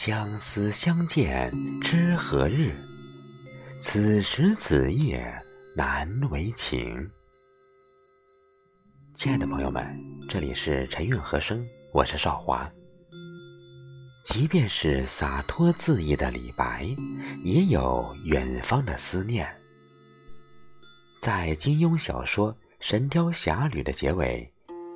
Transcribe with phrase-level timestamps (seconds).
[0.00, 2.72] 相思相见知何日？
[3.80, 5.36] 此时此夜
[5.76, 7.10] 难为情。
[9.12, 9.84] 亲爱的朋友们，
[10.28, 12.70] 这里是晨韵和声，我是少华。
[14.22, 16.86] 即便是洒脱恣意的李白，
[17.42, 19.52] 也有远方的思念。
[21.20, 24.48] 在金庸小说《神雕侠侣》的结尾，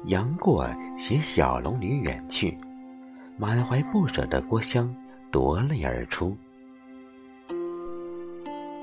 [0.06, 2.56] 杨过携小龙女远去，
[3.36, 4.94] 满怀不舍的郭襄
[5.30, 6.36] 夺泪而出。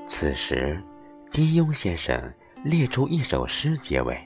[0.06, 0.82] 此时，
[1.28, 2.20] 金庸先生
[2.64, 4.18] 列出一首诗结尾：“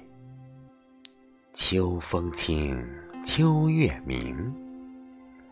[1.52, 2.83] 秋风清，
[3.23, 4.52] 秋月明，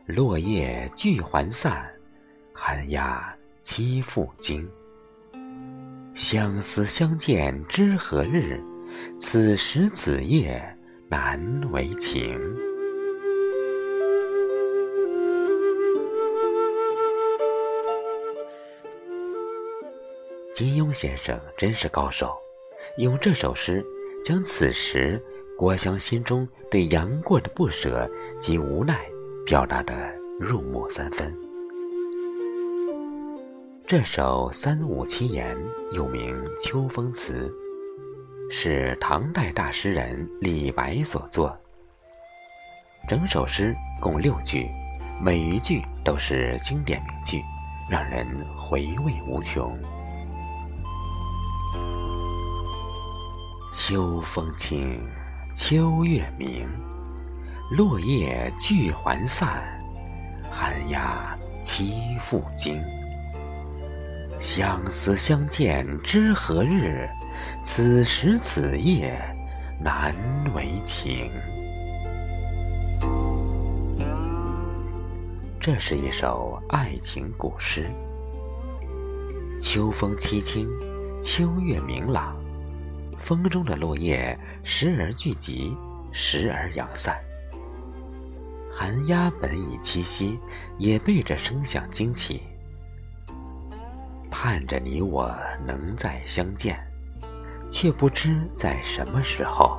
[0.06, 1.84] 落叶聚还散，
[2.52, 4.68] 寒鸦栖复惊。
[6.14, 8.60] 相思相见知何日？
[9.18, 10.62] 此时此夜
[11.08, 12.38] 难为情。”
[20.52, 22.36] 金庸先生真是高手，
[22.98, 23.82] 用这首诗
[24.22, 25.18] 将此时
[25.56, 28.06] 郭襄心中对杨过的不舍
[28.38, 29.00] 及无奈
[29.46, 29.94] 表达得
[30.38, 31.34] 入木三分。
[33.86, 35.56] 这首三五七言
[35.92, 37.50] 又名《秋风词》，
[38.52, 41.58] 是唐代大诗人李白所作。
[43.08, 44.68] 整首诗共六句，
[45.18, 47.40] 每一句都是经典名句，
[47.90, 48.26] 让人
[48.58, 49.74] 回味无穷。
[53.72, 55.00] 秋风清，
[55.54, 56.68] 秋月明，
[57.70, 59.48] 落叶聚还散，
[60.50, 62.78] 寒鸦栖复惊。
[64.38, 67.08] 相思相见知何日？
[67.64, 69.18] 此时此夜
[69.82, 70.14] 难
[70.54, 71.30] 为情。
[75.58, 77.90] 这是一首爱情古诗。
[79.58, 80.68] 秋风凄清，
[81.22, 82.36] 秋月明朗。
[83.22, 85.76] 风中的落叶时而聚集，
[86.10, 87.16] 时而扬散。
[88.68, 90.40] 寒鸦本已栖息，
[90.76, 92.42] 也被这声响惊起，
[94.28, 95.32] 盼着你我
[95.64, 96.76] 能再相见，
[97.70, 99.78] 却不知在什么时候。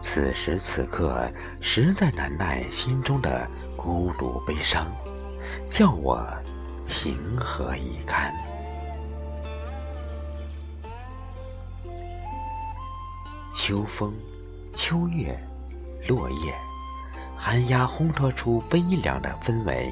[0.00, 1.30] 此时此刻，
[1.60, 4.84] 实在难耐心中的孤独悲伤，
[5.68, 6.26] 叫我
[6.82, 8.34] 情何以堪？
[13.58, 14.12] 秋风，
[14.74, 15.34] 秋月，
[16.08, 16.54] 落叶，
[17.38, 19.90] 寒鸦烘托出悲凉的氛围。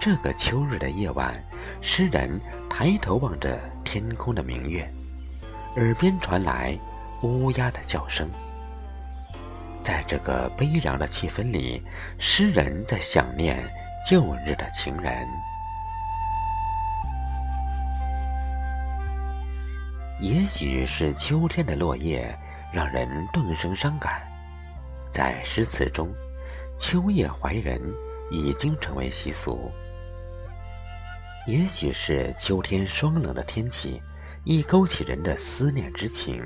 [0.00, 1.34] 这个秋日的夜晚，
[1.82, 2.40] 诗人
[2.70, 4.88] 抬头望着天空的明月，
[5.74, 6.78] 耳边传来
[7.22, 8.30] 乌鸦的叫声。
[9.82, 11.82] 在这个悲凉的气氛里，
[12.16, 13.60] 诗人在想念
[14.08, 15.26] 旧日的情人。
[20.20, 22.32] 也许是秋天的落叶。
[22.72, 24.22] 让人顿生伤感，
[25.10, 26.10] 在诗词中，
[26.78, 27.80] 秋夜怀人
[28.30, 29.70] 已经成为习俗。
[31.46, 34.00] 也许是秋天霜冷的天气，
[34.44, 36.42] 易勾起人的思念之情。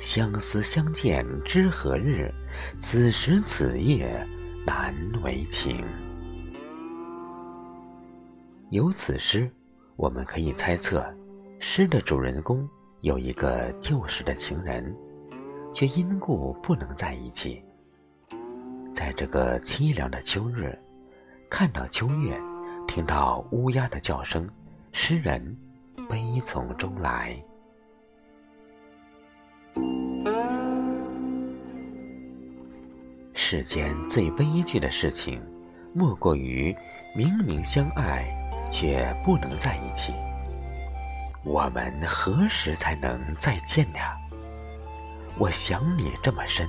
[0.00, 2.28] 相思相见知何日？
[2.80, 4.26] 此时此夜
[4.66, 5.84] 难为情。
[8.70, 9.48] 由此诗，
[9.94, 11.06] 我们可以猜测，
[11.60, 12.68] 诗的主人公
[13.02, 14.92] 有一个旧时的情人。
[15.72, 17.62] 却因故不能在一起。
[18.94, 20.78] 在这个凄凉的秋日，
[21.50, 22.38] 看到秋月，
[22.86, 24.48] 听到乌鸦的叫声，
[24.92, 25.56] 诗人
[26.08, 27.42] 悲从中来。
[33.34, 35.42] 世间最悲剧的事情，
[35.94, 36.74] 莫过于
[37.16, 38.26] 明明相爱，
[38.70, 40.12] 却不能在一起。
[41.44, 43.98] 我们何时才能再见呢？
[45.38, 46.68] 我想你这么深，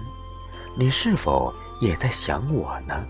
[0.76, 3.06] 你是否也在想我呢？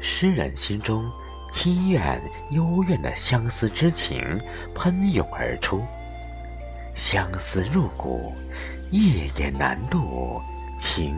[0.00, 1.10] 诗人心中
[1.52, 2.20] 凄怨
[2.50, 4.40] 幽怨的相思之情
[4.74, 5.82] 喷涌而出，
[6.94, 8.32] 相思入骨，
[8.90, 10.40] 夜也难度，
[10.78, 11.16] 情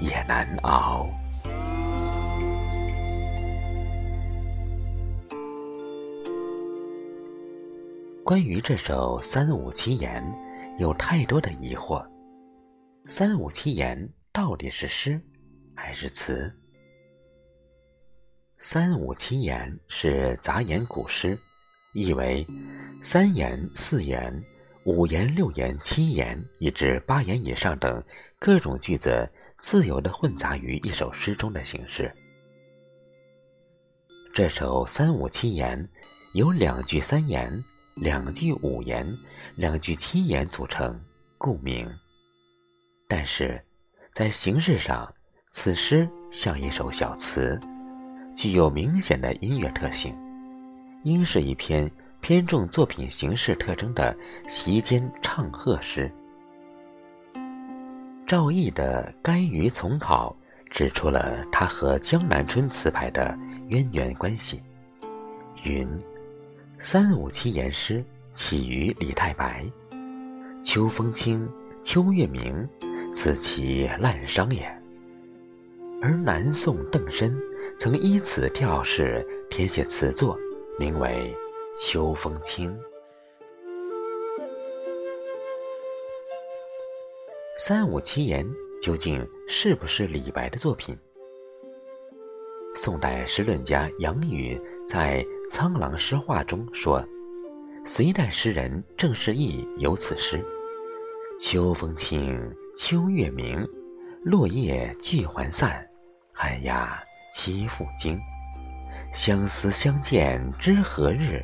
[0.00, 1.06] 也难熬。
[8.22, 10.24] 关于这首三五七言。
[10.76, 12.04] 有太多的疑惑，
[13.04, 15.20] 三五七言到底是诗
[15.72, 16.52] 还是词？
[18.58, 21.38] 三五七言是杂言古诗，
[21.94, 22.44] 意为
[23.04, 24.42] 三言、四言、
[24.84, 28.02] 五言、六言、七言以至八言以上等
[28.40, 29.30] 各种句子
[29.60, 32.12] 自由的混杂于一首诗中的形式。
[34.34, 35.88] 这首三五七言
[36.34, 37.62] 有两句三言、
[37.94, 39.06] 两句五言、
[39.54, 41.00] 两句七言组成，
[41.38, 41.88] 故名。
[43.06, 43.62] 但是，
[44.12, 45.12] 在形式上，
[45.52, 47.58] 此诗像一首小词，
[48.34, 50.12] 具有明显的音乐特性，
[51.04, 51.88] 应是一篇
[52.20, 54.16] 偏重作品形式特征的
[54.48, 56.10] 席间唱和诗。
[58.26, 60.34] 赵翼的《甘于从考》
[60.72, 63.38] 指出了他和江南春词牌的
[63.68, 64.60] 渊源关系。
[65.62, 65.88] 云
[66.78, 68.04] ：“三五七言诗
[68.34, 69.64] 起于李太白，
[70.62, 71.48] 秋风清，
[71.82, 72.68] 秋月明，
[73.14, 74.62] 此其滥觞也。”
[76.02, 77.32] 而南宋邓绅
[77.78, 80.38] 曾依此调式填写词作，
[80.78, 81.34] 名为
[81.80, 82.70] 《秋风清》。
[87.56, 88.46] 三五七言
[88.82, 90.98] 究竟是不是李白的作品？
[92.76, 95.22] 宋代诗论家杨宇在
[95.56, 97.00] 《苍狼诗话》中说
[97.86, 100.44] ：“隋代诗人郑士义有此诗
[101.38, 103.64] ：‘秋风清，秋月明，
[104.24, 105.88] 落叶聚还散，
[106.32, 107.00] 寒鸦
[107.32, 108.18] 栖复惊。
[109.14, 111.40] 相思相见知何日？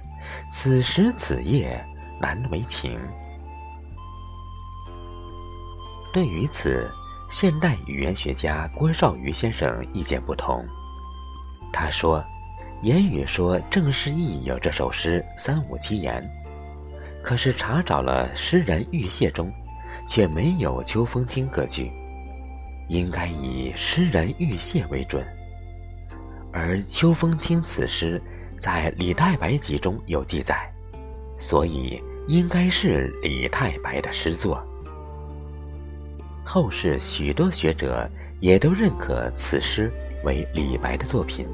[0.50, 1.80] 此时此夜
[2.20, 3.00] 难为情。’”
[6.12, 6.90] 对于此，
[7.30, 10.66] 现代语言学家郭绍瑜先生意见不同。
[11.72, 12.24] 他说
[12.82, 16.26] ：“言语说郑士义有这首诗三五七言，
[17.22, 19.52] 可是查找了诗人玉屑中，
[20.08, 21.92] 却没有秋风清歌句，
[22.88, 25.22] 应该以诗人玉屑为准。
[26.52, 28.20] 而秋风清此诗
[28.58, 30.66] 在李太白集中有记载，
[31.38, 34.58] 所以应该是李太白的诗作。”
[36.42, 38.10] 后世许多学者
[38.40, 39.92] 也都认可此诗
[40.24, 41.46] 为李白的作品。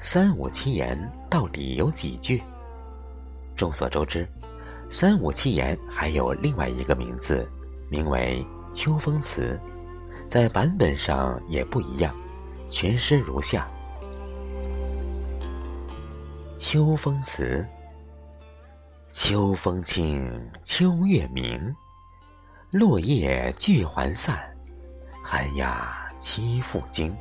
[0.00, 0.96] 三五七言
[1.28, 2.40] 到底有几句？
[3.56, 4.26] 众所周知，
[4.88, 7.46] 三五七言还有另外一个名字，
[7.90, 9.60] 名为《秋风词》，
[10.28, 12.14] 在版本上也不一样。
[12.70, 13.66] 全诗如下：
[16.58, 17.66] 《秋风词》。
[19.12, 21.74] 秋风清，秋月明，
[22.70, 24.38] 落叶聚还散，
[25.24, 27.12] 寒鸦栖复惊。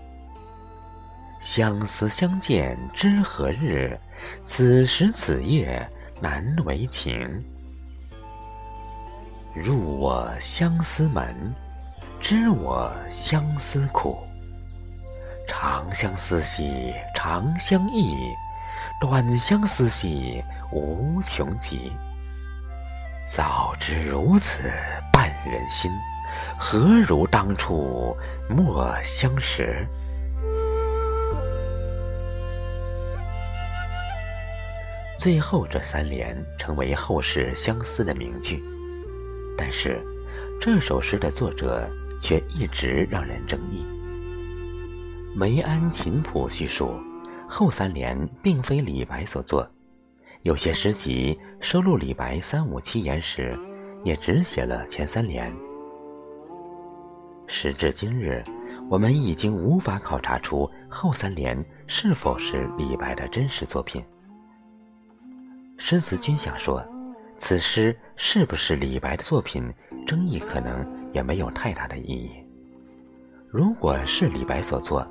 [1.40, 3.98] 相思相见知何日？
[4.44, 5.88] 此时此夜
[6.20, 7.44] 难为情。
[9.54, 11.36] 入我相思门，
[12.20, 14.18] 知我相思苦。
[15.48, 18.16] 长相思兮长相忆，
[19.00, 20.44] 短相思兮。
[20.70, 21.94] 无穷极，
[23.26, 24.70] 早知如此
[25.14, 25.90] 绊人心，
[26.60, 28.14] 何如当初
[28.50, 29.88] 莫相识？
[35.18, 38.64] 最后这三联成为后世相思的名句，
[39.58, 40.00] 但是
[40.62, 41.90] 这首诗的作者
[42.22, 43.84] 却一直让人争议。
[45.36, 46.94] 梅安琴谱叙述，
[47.50, 49.68] 后三联并非李白所作。
[50.44, 53.58] 有些诗集收录李白三五七言时，
[54.04, 55.52] 也只写了前三联。
[57.48, 58.44] 时至今日，
[58.88, 64.04] 我们已经无法考察出后三联是否是李白的真实作品。
[65.78, 66.84] 诗词君想说，
[67.38, 69.74] 此诗是不是李白的作品，
[70.06, 72.32] 争议可能也没有太大的意义。
[73.50, 75.08] 如果是李白所作，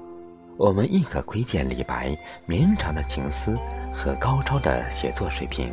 [0.57, 3.57] 我们亦可窥见李白绵长的情思。
[3.97, 5.73] 和高超的写作水平。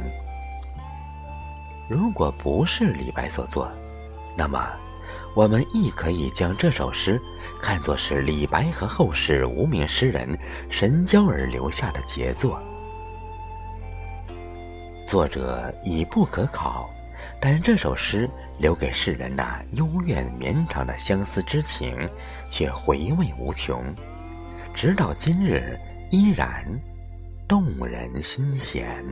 [1.89, 3.69] 如果不是李白所作，
[4.37, 4.65] 那么
[5.35, 7.21] 我们亦可以将这首诗
[7.61, 12.63] 看作是李白和后世无名诗人神交而留下的杰作。
[15.13, 16.89] 作者已不可考，
[17.39, 18.27] 但这首诗
[18.57, 21.95] 留给世人那幽怨绵长的相思之情，
[22.49, 23.93] 却回味无穷，
[24.73, 25.77] 直到今日
[26.09, 26.65] 依然。
[27.47, 29.05] 动人心弦。